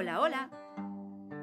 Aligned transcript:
Hola, 0.00 0.20
hola. 0.20 0.48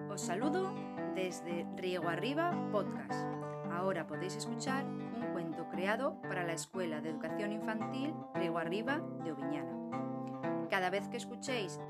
Os 0.09 0.21
saludo 0.21 0.73
desde 1.13 1.67
Riego 1.75 2.07
Arriba 2.07 2.53
Podcast. 2.71 3.27
Ahora 3.69 4.07
podéis 4.07 4.37
escuchar 4.37 4.85
un 4.85 5.33
cuento 5.33 5.67
creado 5.67 6.21
para 6.21 6.45
la 6.45 6.53
Escuela 6.53 7.01
de 7.01 7.09
Educación 7.09 7.51
Infantil 7.51 8.13
Riego 8.33 8.57
Arriba 8.57 9.01
de 9.25 9.33
Oviñana. 9.33 10.69
Cada 10.69 10.89
vez 10.89 11.05
que 11.09 11.17
escuchéis 11.17 11.81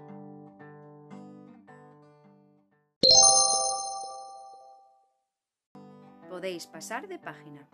podéis 6.27 6.65
pasar 6.65 7.07
de 7.07 7.19
página. 7.19 7.69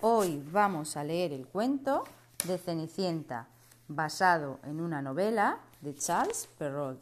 Hoy 0.00 0.42
vamos 0.50 0.96
a 0.96 1.04
leer 1.04 1.32
el 1.32 1.46
cuento 1.46 2.02
de 2.48 2.58
Cenicienta, 2.58 3.46
basado 3.88 4.60
en 4.64 4.80
una 4.80 5.02
novela 5.02 5.60
de 5.80 5.94
Charles 5.94 6.48
Perrault. 6.58 7.00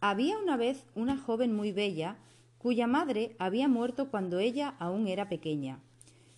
Había 0.00 0.36
una 0.38 0.56
vez 0.56 0.84
una 0.96 1.16
joven 1.16 1.54
muy 1.54 1.70
bella 1.70 2.16
cuya 2.58 2.86
madre 2.86 3.36
había 3.38 3.68
muerto 3.68 4.10
cuando 4.10 4.40
ella 4.40 4.74
aún 4.78 5.06
era 5.06 5.28
pequeña. 5.28 5.80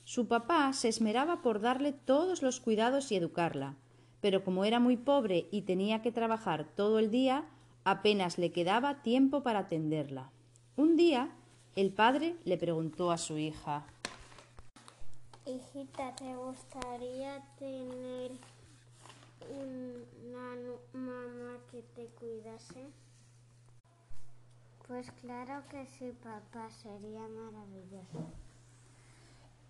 Su 0.04 0.28
papá 0.28 0.70
se 0.74 0.88
esmeraba 0.88 1.40
por 1.40 1.60
darle 1.60 1.92
todos 1.92 2.42
los 2.42 2.60
cuidados 2.60 3.10
y 3.10 3.16
educarla, 3.16 3.74
pero 4.20 4.44
como 4.44 4.66
era 4.66 4.80
muy 4.80 4.98
pobre 4.98 5.48
y 5.50 5.62
tenía 5.62 6.02
que 6.02 6.12
trabajar 6.12 6.66
todo 6.76 6.98
el 6.98 7.10
día, 7.10 7.46
apenas 7.84 8.36
le 8.38 8.52
quedaba 8.52 9.02
tiempo 9.02 9.42
para 9.42 9.60
atenderla. 9.60 10.30
Un 10.76 10.96
día 10.96 11.30
el 11.74 11.90
padre 11.90 12.36
le 12.44 12.58
preguntó 12.58 13.10
a 13.10 13.18
su 13.18 13.38
hija 13.38 13.86
Hijita, 15.46 16.14
¿te 16.16 16.34
gustaría 16.36 17.42
tener 17.58 18.30
una 19.50 20.56
mamá 20.94 21.58
que 21.70 21.82
te 21.94 22.06
cuidase? 22.18 22.86
Pues 24.88 25.10
claro 25.20 25.62
que 25.68 25.86
sí, 25.86 26.12
papá, 26.22 26.70
sería 26.70 27.20
maravilloso. 27.20 28.24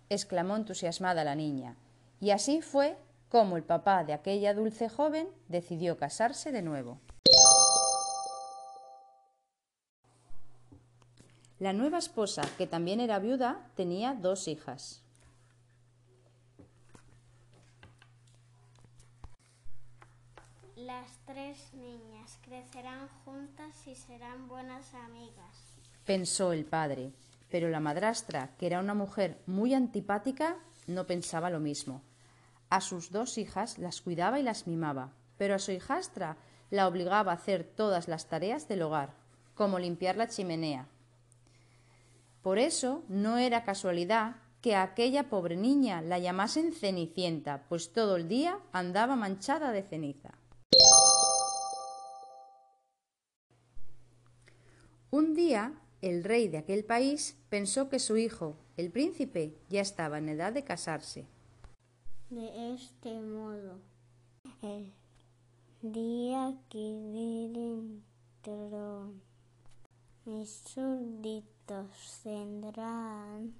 exclamó 0.09 0.55
entusiasmada 0.55 1.25
la 1.25 1.35
niña. 1.35 1.75
Y 2.21 2.29
así 2.31 2.61
fue 2.61 2.97
como 3.29 3.57
el 3.57 3.63
papá 3.63 4.05
de 4.05 4.13
aquella 4.13 4.53
dulce 4.53 4.87
joven 4.87 5.27
decidió 5.49 5.97
casarse 5.97 6.53
de 6.53 6.61
nuevo. 6.61 6.99
La 11.59 11.73
nueva 11.73 11.97
esposa, 11.97 12.43
que 12.57 12.65
también 12.65 13.01
era 13.01 13.19
viuda, 13.19 13.67
tenía 13.75 14.13
dos 14.13 14.47
hijas. 14.47 15.04
Las 20.75 21.19
tres 21.25 21.73
niñas 21.73 22.37
crecerán 22.41 23.07
juntas 23.23 23.87
y 23.87 23.95
serán 23.95 24.49
buenas 24.49 24.93
amigas. 24.93 25.77
Pensó 26.03 26.51
el 26.51 26.65
padre, 26.65 27.13
pero 27.49 27.69
la 27.69 27.79
madrastra, 27.79 28.49
que 28.57 28.65
era 28.65 28.81
una 28.81 28.93
mujer 28.93 29.41
muy 29.45 29.73
antipática, 29.73 30.57
no 30.85 31.07
pensaba 31.07 31.49
lo 31.49 31.61
mismo. 31.61 32.01
A 32.69 32.81
sus 32.81 33.09
dos 33.11 33.37
hijas 33.37 33.77
las 33.77 34.01
cuidaba 34.01 34.37
y 34.37 34.43
las 34.43 34.67
mimaba, 34.67 35.13
pero 35.37 35.55
a 35.55 35.59
su 35.59 35.71
hijastra 35.71 36.35
la 36.69 36.89
obligaba 36.89 37.31
a 37.31 37.35
hacer 37.35 37.63
todas 37.63 38.09
las 38.09 38.27
tareas 38.27 38.67
del 38.67 38.81
hogar, 38.81 39.13
como 39.53 39.79
limpiar 39.79 40.17
la 40.17 40.27
chimenea. 40.27 40.89
Por 42.41 42.59
eso 42.59 43.01
no 43.07 43.37
era 43.37 43.63
casualidad 43.63 44.35
que 44.61 44.75
a 44.75 44.83
aquella 44.83 45.29
pobre 45.29 45.55
niña 45.55 46.01
la 46.01 46.19
llamasen 46.19 46.73
Cenicienta, 46.73 47.63
pues 47.69 47.93
todo 47.93 48.17
el 48.17 48.27
día 48.27 48.59
andaba 48.73 49.15
manchada 49.15 49.71
de 49.71 49.81
ceniza. 49.81 50.33
Un 55.15 55.33
día 55.33 55.71
el 56.01 56.25
rey 56.25 56.49
de 56.49 56.57
aquel 56.57 56.83
país 56.83 57.37
pensó 57.47 57.87
que 57.87 57.99
su 57.99 58.17
hijo, 58.17 58.57
el 58.75 58.91
príncipe, 58.91 59.55
ya 59.69 59.79
estaba 59.79 60.17
en 60.17 60.27
edad 60.27 60.51
de 60.51 60.65
casarse. 60.65 61.25
De 62.29 62.73
este 62.73 63.21
modo, 63.21 63.79
el 64.61 64.91
día 65.81 66.53
que 66.67 67.49
dentro 68.43 69.13
mis 70.25 70.49
súbditos 70.49 72.19
tendrán 72.21 73.53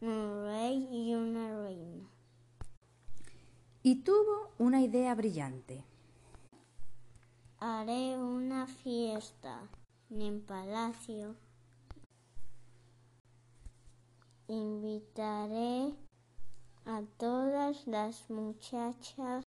un 0.00 0.44
rey 0.46 0.88
y 0.90 1.14
una 1.14 1.62
reina. 1.62 2.10
Y 3.84 4.02
tuvo 4.02 4.50
una 4.58 4.80
idea 4.80 5.14
brillante. 5.14 5.84
Haré 7.60 8.18
una 8.18 8.66
fiesta 8.66 9.70
en 10.20 10.42
palacio. 10.42 11.36
Invitaré 14.48 15.94
a 16.84 17.02
todas 17.16 17.86
las 17.86 18.28
muchachas 18.28 19.44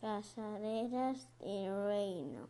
casaderas 0.00 1.28
del 1.38 1.86
reino. 1.86 2.48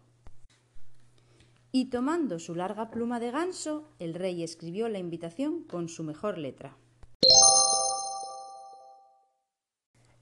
Y 1.72 1.90
tomando 1.90 2.38
su 2.38 2.54
larga 2.54 2.90
pluma 2.90 3.20
de 3.20 3.30
ganso, 3.30 3.88
el 3.98 4.14
rey 4.14 4.42
escribió 4.42 4.88
la 4.88 4.98
invitación 4.98 5.64
con 5.64 5.88
su 5.88 6.04
mejor 6.04 6.38
letra. 6.38 6.76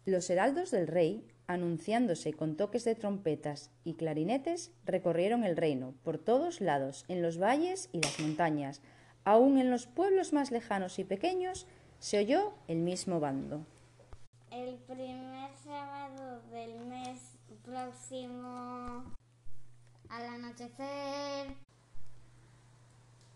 Los 0.04 0.28
heraldos 0.30 0.72
del 0.72 0.88
rey, 0.88 1.26
anunciándose 1.46 2.32
con 2.32 2.56
toques 2.56 2.84
de 2.84 2.94
trompetas 2.94 3.70
y 3.84 3.94
clarinetes, 3.94 4.72
recorrieron 4.84 5.44
el 5.44 5.56
reino 5.56 5.94
por 6.02 6.18
todos 6.18 6.60
lados, 6.60 7.04
en 7.08 7.22
los 7.22 7.38
valles 7.38 7.88
y 7.92 8.00
las 8.00 8.18
montañas, 8.20 8.80
aun 9.24 9.58
en 9.58 9.70
los 9.70 9.86
pueblos 9.86 10.32
más 10.32 10.50
lejanos 10.50 10.98
y 10.98 11.04
pequeños, 11.04 11.66
se 11.98 12.18
oyó 12.18 12.54
el 12.68 12.78
mismo 12.78 13.20
bando. 13.20 13.64
El 14.50 14.76
primer 14.86 15.50
sábado 15.56 16.42
del 16.50 16.78
mes 16.86 17.34
próximo, 17.64 19.04
al 20.10 20.26
anochecer, 20.26 21.56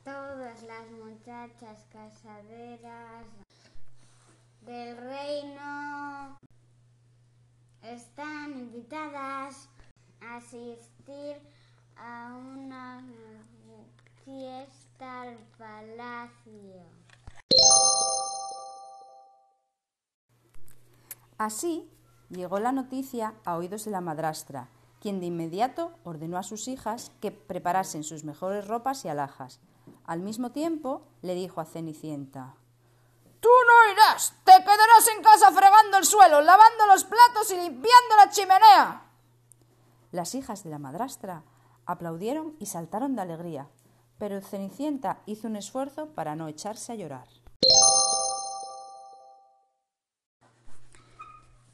todas 0.05 0.63
las 0.63 0.91
muchachas 0.91 1.87
casaderas 1.91 3.27
del 4.67 4.97
reino 4.97 6.39
están 7.83 8.53
invitadas 8.53 9.69
a 10.21 10.37
asistir 10.37 11.37
a 11.97 12.37
una 12.37 13.05
fiesta 14.25 15.23
al 15.23 15.39
palacio. 15.57 16.83
Así 21.39 21.89
llegó 22.31 22.59
la 22.59 22.73
noticia 22.73 23.35
a 23.45 23.57
oídos 23.57 23.85
de 23.85 23.93
la 23.93 24.01
madrastra, 24.01 24.69
quien 25.01 25.21
de 25.21 25.27
inmediato 25.27 25.93
ordenó 26.05 26.37
a 26.37 26.43
sus 26.43 26.67
hijas 26.67 27.13
que 27.21 27.31
preparasen 27.31 28.03
sus 28.03 28.25
mejores 28.25 28.67
ropas 28.67 29.05
y 29.05 29.09
alhajas. 29.09 29.61
Al 30.05 30.21
mismo 30.21 30.51
tiempo 30.51 31.03
le 31.23 31.35
dijo 31.35 31.61
a 31.61 31.65
Cenicienta 31.65 32.55
Tú 33.41 33.49
no 33.49 33.93
irás, 33.93 34.35
te 34.45 34.53
quedarás 34.53 35.09
en 35.17 35.23
fregando 35.47 35.99
el 35.99 36.05
suelo, 36.05 36.41
lavando 36.41 36.87
los 36.87 37.05
platos 37.05 37.51
y 37.51 37.55
limpiando 37.55 38.17
la 38.17 38.31
chimenea. 38.31 39.03
Las 40.11 40.35
hijas 40.35 40.65
de 40.65 40.71
la 40.71 40.79
madrastra 40.79 41.43
aplaudieron 41.87 42.57
y 42.59 42.67
saltaron 42.67 43.17
de 43.17 43.23
alegría, 43.23 43.69
pero 44.19 44.41
Cenicienta 44.41 45.21
hizo 45.27 45.49
un 45.49 45.57
esfuerzo 45.57 46.09
para 46.15 46.37
no 46.37 46.49
echarse 46.49 46.93
a 46.93 46.97
llorar. 46.97 47.29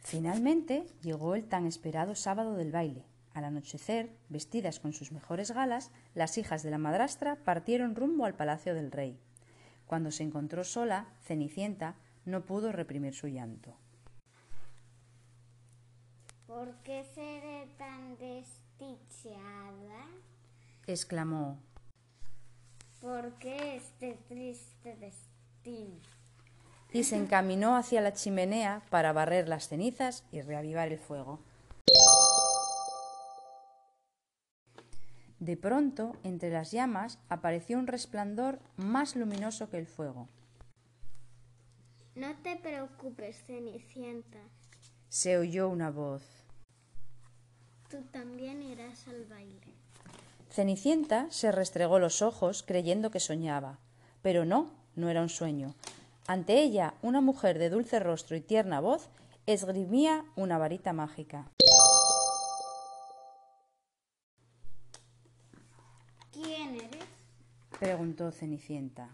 Finalmente 0.00 0.87
llegó 1.00 1.34
el 1.34 1.49
tan 1.49 1.66
esperado 1.66 2.14
sábado 2.14 2.55
del 2.55 2.70
baile. 2.70 3.06
Al 3.32 3.44
anochecer, 3.44 4.16
vestidas 4.28 4.78
con 4.78 4.93
sus 4.93 5.11
mejores 5.11 5.50
galas, 5.50 5.90
las 6.14 6.38
hijas 6.38 6.62
de 6.62 6.70
la 6.70 6.78
madrastra 6.78 7.37
partieron 7.37 7.96
rumbo 7.96 8.25
al 8.25 8.34
palacio 8.34 8.75
del 8.75 8.93
rey. 8.93 9.19
Cuando 9.87 10.12
se 10.12 10.22
encontró 10.22 10.62
sola, 10.62 11.08
Cenicienta 11.22 11.96
no 12.25 12.43
pudo 12.43 12.73
reprimir 12.73 13.15
su 13.15 13.29
llanto. 13.29 13.76
¿Por 16.47 16.75
qué 16.82 17.05
seré 17.15 17.69
tan 17.79 18.17
desdichada? 18.19 20.06
exclamó. 20.87 21.59
¿Por 23.00 23.32
qué 23.38 23.76
este 23.76 24.19
triste 24.29 24.97
destino? 24.97 26.00
y 26.94 27.03
se 27.03 27.17
encaminó 27.17 27.76
hacia 27.76 28.00
la 28.00 28.12
chimenea 28.12 28.81
para 28.88 29.12
barrer 29.12 29.49
las 29.49 29.67
cenizas 29.69 30.23
y 30.31 30.43
reavivar 30.43 30.93
el 30.93 30.99
fuego. 31.00 31.41
De 35.41 35.56
pronto, 35.56 36.17
entre 36.23 36.50
las 36.50 36.71
llamas, 36.71 37.19
apareció 37.29 37.81
un 37.81 37.88
resplandor 37.88 38.61
más 38.76 39.17
luminoso 39.17 39.69
que 39.69 39.79
el 39.79 39.88
fuego. 39.88 40.29
No 42.14 42.34
te 42.43 42.56
preocupes, 42.56 43.44
Cenicienta. 43.44 44.38
Se 45.08 45.37
oyó 45.37 45.69
una 45.69 45.90
voz. 45.90 46.22
Tú 47.90 48.02
también 48.12 48.62
irás 48.62 49.08
al 49.08 49.25
baile. 49.25 49.75
Cenicienta 50.50 51.26
se 51.31 51.50
restregó 51.50 51.99
los 51.99 52.22
ojos 52.22 52.62
creyendo 52.62 53.11
que 53.11 53.19
soñaba, 53.19 53.78
pero 54.22 54.44
no, 54.44 54.70
no 54.94 55.08
era 55.08 55.22
un 55.22 55.28
sueño. 55.28 55.75
Ante 56.28 56.62
ella, 56.62 56.94
una 57.02 57.20
mujer 57.20 57.58
de 57.58 57.70
dulce 57.70 57.99
rostro 57.99 58.37
y 58.37 58.40
tierna 58.40 58.78
voz 58.78 59.11
esgrimía 59.46 60.25
una 60.37 60.56
varita 60.56 60.93
mágica. 60.93 61.50
¿Quién 66.32 66.76
eres? 66.76 67.05
preguntó 67.78 68.31
Cenicienta. 68.31 69.11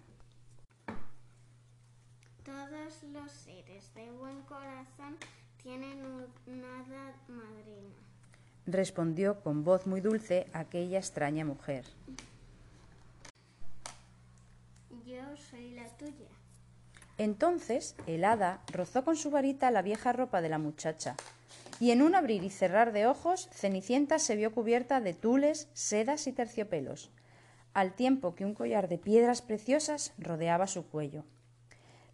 Todos 2.44 3.02
los 3.30 3.38
seres 3.42 3.94
de 3.94 4.10
buen 4.12 4.40
corazón 4.42 5.16
tienen 5.62 6.02
una 6.46 6.80
hada 6.80 7.14
madrina. 7.28 7.94
respondió 8.66 9.40
con 9.40 9.62
voz 9.62 9.86
muy 9.86 10.00
dulce 10.00 10.46
aquella 10.52 10.98
extraña 10.98 11.44
mujer. 11.44 11.84
Yo 15.04 15.36
soy 15.36 15.70
la 15.72 15.88
tuya. 15.96 16.28
Entonces 17.18 17.94
el 18.06 18.24
hada 18.24 18.62
rozó 18.72 19.04
con 19.04 19.16
su 19.16 19.30
varita 19.30 19.70
la 19.70 19.82
vieja 19.82 20.12
ropa 20.12 20.40
de 20.40 20.48
la 20.48 20.58
muchacha, 20.58 21.14
y 21.78 21.92
en 21.92 22.02
un 22.02 22.14
abrir 22.14 22.42
y 22.42 22.50
cerrar 22.50 22.92
de 22.92 23.06
ojos 23.06 23.48
Cenicienta 23.52 24.18
se 24.18 24.36
vio 24.36 24.52
cubierta 24.52 25.00
de 25.00 25.14
tules, 25.14 25.68
sedas 25.72 26.26
y 26.26 26.32
terciopelos, 26.32 27.10
al 27.74 27.94
tiempo 27.94 28.34
que 28.34 28.44
un 28.44 28.54
collar 28.54 28.88
de 28.88 28.98
piedras 28.98 29.42
preciosas 29.42 30.12
rodeaba 30.18 30.66
su 30.66 30.86
cuello. 30.86 31.24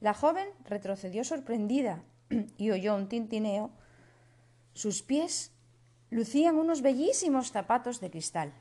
La 0.00 0.14
joven 0.14 0.48
retrocedió 0.64 1.24
sorprendida 1.24 2.02
y 2.58 2.70
oyó 2.70 2.94
un 2.94 3.08
tintineo. 3.08 3.70
Sus 4.74 5.02
pies 5.02 5.52
lucían 6.10 6.56
unos 6.56 6.82
bellísimos 6.82 7.50
zapatos 7.50 8.00
de 8.00 8.10
cristal. 8.10 8.52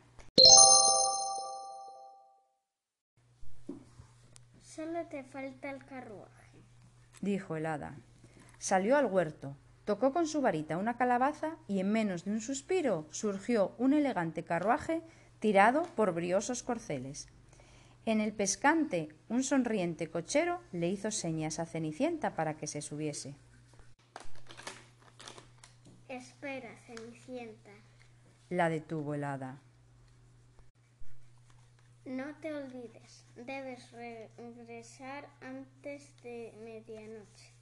Solo 4.61 5.05
te 5.07 5.23
falta 5.23 5.69
el 5.69 5.85
carruaje. 5.85 6.63
dijo 7.21 7.55
el 7.55 7.65
hada. 7.65 7.95
Salió 8.57 8.97
al 8.97 9.05
huerto, 9.05 9.55
tocó 9.85 10.11
con 10.11 10.27
su 10.27 10.41
varita 10.41 10.77
una 10.77 10.97
calabaza 10.97 11.57
y 11.67 11.79
en 11.79 11.91
menos 11.91 12.25
de 12.25 12.31
un 12.31 12.41
suspiro 12.41 13.07
surgió 13.11 13.73
un 13.77 13.93
elegante 13.93 14.43
carruaje 14.43 15.01
tirado 15.39 15.83
por 15.95 16.13
briosos 16.13 16.63
corceles. 16.63 17.27
En 18.07 18.21
el 18.21 18.33
pescante, 18.33 19.09
un 19.29 19.43
sonriente 19.43 20.11
cochero 20.11 20.61
le 20.71 20.89
hizo 20.89 21.09
señas 21.09 21.57
a 21.57 21.65
Cenicienta 21.65 22.35
para 22.35 22.55
que 22.55 22.67
se 22.67 22.83
subiese. 22.83 23.35
Espera, 26.07 26.69
Cenicienta. 26.85 27.71
La 28.49 28.69
detuvo 28.69 29.15
el 29.15 29.23
hada. 29.23 29.59
No 32.05 32.35
te 32.35 32.53
olvides, 32.53 33.25
debes 33.35 33.91
regresar 33.91 35.27
antes 35.41 36.15
de 36.21 36.53
medianoche. 36.63 37.53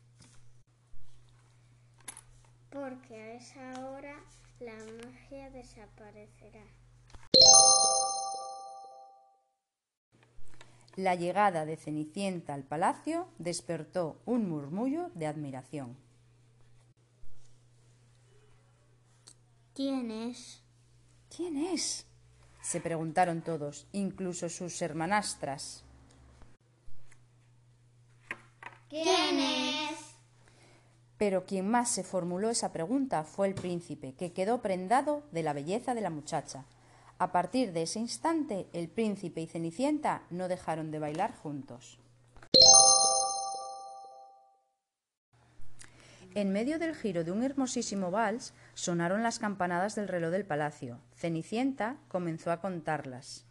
Porque 2.70 3.16
a 3.16 3.34
esa 3.36 3.86
hora 3.86 4.20
la 4.60 4.76
magia 5.06 5.50
desaparecerá. 5.52 6.83
La 10.96 11.16
llegada 11.16 11.66
de 11.66 11.76
Cenicienta 11.76 12.54
al 12.54 12.64
palacio 12.64 13.28
despertó 13.40 14.22
un 14.26 14.50
murmullo 14.50 15.10
de 15.16 15.28
admiración. 15.28 15.98
¿Quién 19.74 20.12
es? 20.12 20.62
¿Quién 21.36 21.58
es? 21.58 22.06
se 22.64 22.80
preguntaron 22.80 23.42
todos, 23.42 23.86
incluso 23.92 24.50
sus 24.50 24.82
hermanastras. 24.82 25.84
¿Quién 28.90 29.40
es? 29.40 30.00
Pero 31.18 31.46
quien 31.46 31.70
más 31.70 31.90
se 31.90 32.04
formuló 32.04 32.50
esa 32.50 32.72
pregunta 32.72 33.26
fue 33.26 33.48
el 33.48 33.54
príncipe, 33.54 34.14
que 34.14 34.32
quedó 34.32 34.62
prendado 34.62 35.24
de 35.32 35.44
la 35.44 35.54
belleza 35.54 35.94
de 35.94 36.02
la 36.02 36.10
muchacha. 36.10 36.64
A 37.20 37.32
partir 37.32 37.72
de 37.74 37.84
ese 37.84 38.00
instante, 38.00 38.68
el 38.74 38.90
príncipe 38.90 39.42
y 39.42 39.48
Cenicienta 39.48 40.24
no 40.30 40.48
dejaron 40.48 40.92
de 40.92 41.00
bailar 41.00 41.34
juntos. 41.36 42.00
En 46.36 46.52
medio 46.52 46.80
del 46.80 46.96
giro 46.96 47.24
de 47.24 47.32
un 47.32 47.44
hermosísimo 47.44 48.10
vals 48.10 48.54
sonaron 48.74 49.22
las 49.22 49.38
campanadas 49.38 49.94
del 49.94 50.08
reloj 50.08 50.32
del 50.32 50.46
palacio. 50.46 51.00
Cenicienta 51.16 51.98
comenzó 52.08 52.52
a 52.52 52.60
contarlas. 52.60 53.46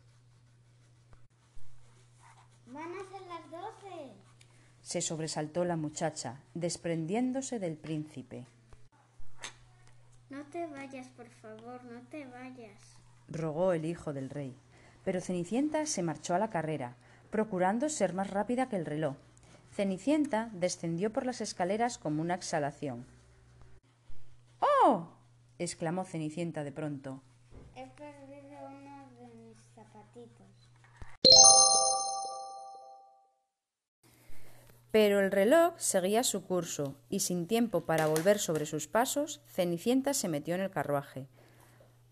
Van 2.67 2.91
a 2.93 3.05
ser 3.05 3.23
las 3.29 3.51
doce. 3.51 4.13
Se 4.81 5.01
sobresaltó 5.01 5.65
la 5.65 5.77
muchacha, 5.77 6.41
desprendiéndose 6.55 7.61
del 7.61 7.77
príncipe. 7.77 8.47
No 10.29 10.43
te 10.47 10.67
vayas, 10.67 11.07
por 11.11 11.29
favor, 11.29 11.85
no 11.85 12.01
te 12.11 12.27
vayas. 12.27 13.02
Rogó 13.29 13.73
el 13.73 13.85
hijo 13.85 14.13
del 14.13 14.31
rey. 14.31 14.55
Pero 15.05 15.21
Cenicienta 15.21 15.87
se 15.87 16.03
marchó 16.03 16.35
a 16.35 16.39
la 16.39 16.51
carrera, 16.51 16.97
procurando 17.31 17.89
ser 17.89 18.15
más 18.15 18.31
rápida 18.31 18.69
que 18.69 18.77
el 18.77 18.87
reloj. 18.87 19.17
Cenicienta 19.73 20.51
descendió 20.53 21.13
por 21.13 21.25
las 21.25 21.41
escaleras 21.41 21.99
como 21.99 22.21
una 22.21 22.35
exhalación. 22.35 23.07
¡Oh! 24.61 25.09
exclamó 25.59 26.05
Cenicienta 26.05 26.63
de 26.63 26.73
pronto. 26.73 27.23
He 27.75 27.87
perdido 27.87 28.67
uno 28.67 29.09
de 29.19 29.35
mis 29.35 29.57
zapatitos. 29.75 30.47
Pero 34.91 35.21
el 35.21 35.31
reloj 35.31 35.73
seguía 35.79 36.23
su 36.23 36.45
curso, 36.45 36.95
y 37.09 37.21
sin 37.21 37.47
tiempo 37.47 37.87
para 37.87 38.09
volver 38.09 38.39
sobre 38.39 38.67
sus 38.67 38.89
pasos, 38.89 39.41
Cenicienta 39.49 40.13
se 40.13 40.29
metió 40.29 40.55
en 40.55 40.61
el 40.61 40.71
carruaje. 40.71 41.27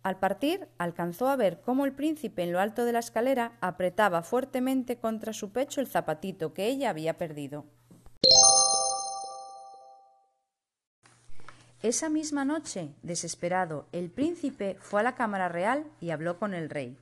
Al 0.03 0.19
partir, 0.19 0.69
alcanzó 0.79 1.29
a 1.29 1.37
ver 1.37 1.61
cómo 1.61 1.85
el 1.85 1.93
príncipe 1.93 2.43
en 2.43 2.53
lo 2.53 2.61
alto 2.61 2.85
de 2.85 2.93
la 2.93 3.01
escalera 3.01 3.53
apretaba 3.61 4.23
fuertemente 4.23 4.97
contra 4.97 5.33
su 5.33 5.53
pecho 5.53 5.81
el 5.81 5.87
zapatito 5.87 6.55
que 6.55 6.67
ella 6.67 6.89
había 6.91 7.19
perdido. 7.19 7.67
Esa 11.83 12.09
misma 12.09 12.45
noche, 12.45 12.95
desesperado, 13.03 13.89
el 13.93 14.11
príncipe 14.11 14.77
fue 14.81 15.01
a 15.01 15.05
la 15.05 15.15
cámara 15.15 15.49
real 15.49 15.87
y 16.01 16.11
habló 16.11 16.39
con 16.39 16.55
el 16.55 16.69
rey. 16.69 16.99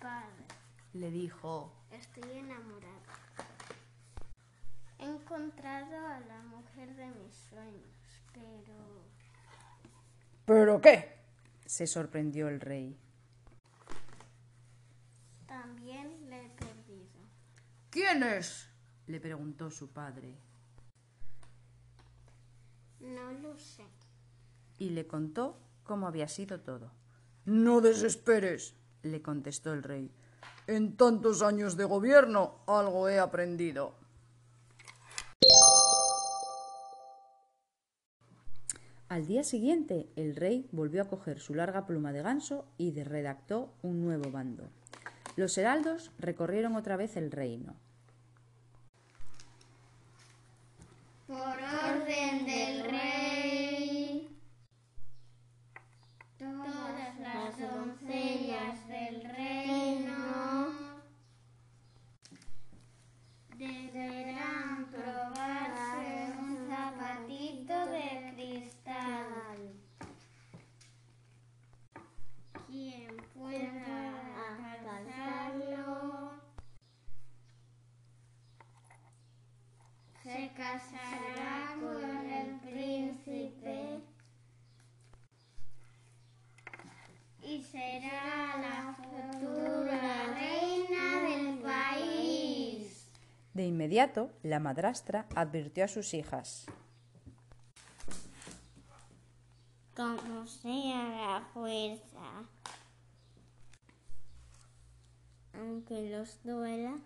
Padre, 0.00 0.44
Le 0.92 1.10
dijo 1.10 1.72
estoy 1.90 2.38
enamorada. 2.38 2.88
He 4.98 5.04
encontrado 5.04 5.96
a 6.06 6.20
la 6.20 6.42
mujer 6.42 6.94
de 6.94 7.06
mis 7.06 7.34
sueños, 7.50 8.22
pero 8.32 9.04
¿Pero 10.48 10.80
qué? 10.80 11.18
se 11.66 11.86
sorprendió 11.86 12.48
el 12.48 12.58
rey. 12.58 12.96
también 15.46 16.30
le 16.30 16.46
he 16.46 16.48
perdido. 16.48 17.20
¿Quién 17.90 18.22
es? 18.22 18.70
le 19.06 19.20
preguntó 19.20 19.70
su 19.70 19.90
padre. 19.90 20.34
No 23.00 23.30
lo 23.32 23.58
sé. 23.58 23.84
y 24.78 24.88
le 24.90 25.06
contó 25.06 25.58
cómo 25.82 26.06
había 26.06 26.28
sido 26.28 26.60
todo. 26.60 26.92
No 27.44 27.82
desesperes, 27.82 28.74
le 29.02 29.20
contestó 29.20 29.74
el 29.74 29.82
rey. 29.82 30.10
En 30.66 30.96
tantos 30.96 31.42
años 31.42 31.76
de 31.76 31.84
gobierno 31.84 32.60
algo 32.66 33.10
he 33.10 33.18
aprendido. 33.18 33.96
Al 39.08 39.26
día 39.26 39.42
siguiente, 39.42 40.06
el 40.16 40.36
rey 40.36 40.68
volvió 40.70 41.00
a 41.00 41.08
coger 41.08 41.40
su 41.40 41.54
larga 41.54 41.86
pluma 41.86 42.12
de 42.12 42.20
ganso 42.22 42.66
y 42.76 42.92
redactó 43.02 43.72
un 43.82 44.02
nuevo 44.02 44.30
bando. 44.30 44.68
Los 45.36 45.56
heraldos 45.56 46.10
recorrieron 46.18 46.76
otra 46.76 46.96
vez 46.96 47.16
el 47.16 47.30
reino. 47.30 47.74
Por 51.26 51.36
orden 51.38 52.44
del 52.44 52.90
rey. 52.90 54.28
Todas 56.38 57.18
las 57.20 57.58
doncellas 57.58 58.88
del 58.88 59.24
reino 59.24 60.18
deberán 63.56 64.86
probarse 64.90 66.32
un 66.38 66.68
zapatito 66.68 67.86
de 67.86 68.32
cristal. 68.34 69.58
Quien 72.66 73.16
pueda 73.34 74.12
alcanzarlo 74.50 76.32
se 80.22 80.50
casará 80.56 81.74
con 81.80 82.30
el 82.30 82.60
príncipe 82.60 84.02
y 87.42 87.62
será 87.62 88.58
la 88.60 88.94
futura 88.94 90.34
reina 90.34 91.22
del 91.22 91.58
país. 91.58 93.10
De 93.54 93.66
inmediato, 93.88 94.30
la 94.42 94.60
madrastra 94.60 95.26
advirtió 95.34 95.86
a 95.86 95.88
sus 95.88 96.12
hijas. 96.12 96.66
Como 99.96 100.46
sea 100.46 101.08
la 101.08 101.40
fuerza, 101.54 102.44
aunque 105.54 106.10
los 106.10 106.42
duela, 106.44 106.98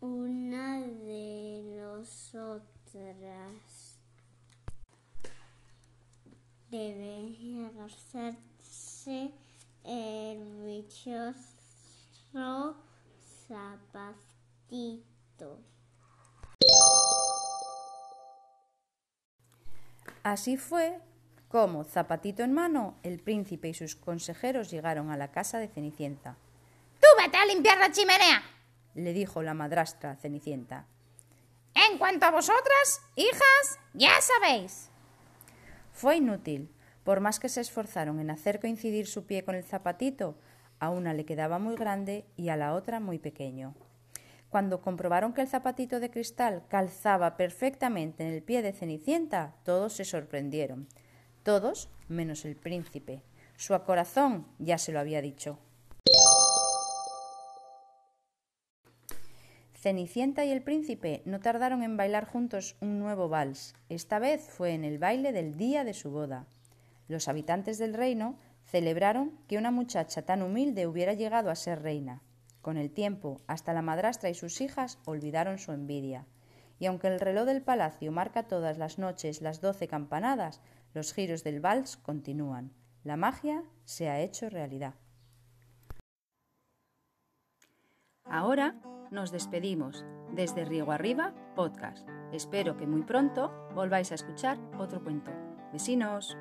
una 0.00 0.80
de 0.80 1.64
nosotras 1.80 2.78
debe 6.70 7.26
ejercerse 7.26 8.38
el 9.84 10.66
dichoso 10.66 11.68
zapatito. 13.46 14.28
Así 20.22 20.56
fue 20.56 21.00
como, 21.48 21.84
zapatito 21.84 22.42
en 22.42 22.52
mano, 22.52 22.98
el 23.02 23.20
príncipe 23.20 23.68
y 23.68 23.74
sus 23.74 23.96
consejeros 23.96 24.70
llegaron 24.70 25.10
a 25.10 25.16
la 25.16 25.30
casa 25.30 25.58
de 25.58 25.68
Cenicienta. 25.68 26.36
¡Tú 27.00 27.06
vete 27.16 27.36
a 27.38 27.46
limpiar 27.46 27.78
la 27.78 27.90
chimenea! 27.90 28.42
le 28.94 29.12
dijo 29.12 29.42
la 29.42 29.54
madrastra 29.54 30.10
a 30.12 30.16
Cenicienta. 30.16 30.86
En 31.74 31.98
cuanto 31.98 32.26
a 32.26 32.30
vosotras, 32.30 33.00
hijas, 33.14 33.78
ya 33.94 34.20
sabéis. 34.20 34.90
Fue 35.92 36.16
inútil. 36.16 36.68
Por 37.08 37.20
más 37.20 37.40
que 37.40 37.48
se 37.48 37.62
esforzaron 37.62 38.20
en 38.20 38.28
hacer 38.28 38.60
coincidir 38.60 39.06
su 39.06 39.24
pie 39.24 39.42
con 39.42 39.54
el 39.54 39.64
zapatito, 39.64 40.36
a 40.78 40.90
una 40.90 41.14
le 41.14 41.24
quedaba 41.24 41.58
muy 41.58 41.74
grande 41.74 42.26
y 42.36 42.50
a 42.50 42.56
la 42.58 42.74
otra 42.74 43.00
muy 43.00 43.18
pequeño. 43.18 43.74
Cuando 44.50 44.82
comprobaron 44.82 45.32
que 45.32 45.40
el 45.40 45.48
zapatito 45.48 46.00
de 46.00 46.10
cristal 46.10 46.64
calzaba 46.68 47.38
perfectamente 47.38 48.24
en 48.24 48.34
el 48.34 48.42
pie 48.42 48.60
de 48.60 48.74
Cenicienta, 48.74 49.54
todos 49.62 49.94
se 49.94 50.04
sorprendieron. 50.04 50.86
Todos 51.44 51.88
menos 52.08 52.44
el 52.44 52.56
príncipe. 52.56 53.22
Su 53.56 53.72
corazón 53.84 54.46
ya 54.58 54.76
se 54.76 54.92
lo 54.92 55.00
había 55.00 55.22
dicho. 55.22 55.58
Cenicienta 59.72 60.44
y 60.44 60.50
el 60.50 60.60
príncipe 60.60 61.22
no 61.24 61.40
tardaron 61.40 61.82
en 61.82 61.96
bailar 61.96 62.26
juntos 62.26 62.76
un 62.82 62.98
nuevo 62.98 63.30
vals. 63.30 63.74
Esta 63.88 64.18
vez 64.18 64.46
fue 64.46 64.74
en 64.74 64.84
el 64.84 64.98
baile 64.98 65.32
del 65.32 65.56
día 65.56 65.84
de 65.84 65.94
su 65.94 66.10
boda. 66.10 66.44
Los 67.08 67.26
habitantes 67.26 67.78
del 67.78 67.94
reino 67.94 68.38
celebraron 68.64 69.32
que 69.48 69.58
una 69.58 69.70
muchacha 69.70 70.22
tan 70.22 70.42
humilde 70.42 70.86
hubiera 70.86 71.14
llegado 71.14 71.50
a 71.50 71.56
ser 71.56 71.82
reina. 71.82 72.22
Con 72.60 72.76
el 72.76 72.90
tiempo, 72.90 73.40
hasta 73.46 73.72
la 73.72 73.82
madrastra 73.82 74.28
y 74.28 74.34
sus 74.34 74.60
hijas 74.60 74.98
olvidaron 75.06 75.58
su 75.58 75.72
envidia. 75.72 76.26
Y 76.78 76.86
aunque 76.86 77.08
el 77.08 77.18
reloj 77.18 77.46
del 77.46 77.62
palacio 77.62 78.12
marca 78.12 78.46
todas 78.46 78.78
las 78.78 78.98
noches 78.98 79.40
las 79.40 79.60
doce 79.60 79.88
campanadas, 79.88 80.60
los 80.94 81.12
giros 81.12 81.42
del 81.44 81.60
vals 81.60 81.96
continúan. 81.96 82.72
La 83.04 83.16
magia 83.16 83.64
se 83.84 84.08
ha 84.08 84.20
hecho 84.20 84.50
realidad. 84.50 84.94
Ahora 88.24 88.76
nos 89.10 89.32
despedimos 89.32 90.04
desde 90.34 90.66
Riego 90.66 90.92
Arriba 90.92 91.34
Podcast. 91.56 92.06
Espero 92.32 92.76
que 92.76 92.86
muy 92.86 93.02
pronto 93.02 93.50
volváis 93.74 94.12
a 94.12 94.16
escuchar 94.16 94.58
otro 94.78 95.02
cuento. 95.02 95.32
Vecinos. 95.72 96.36